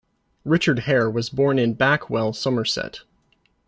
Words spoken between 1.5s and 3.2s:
in Backwell, Somerset.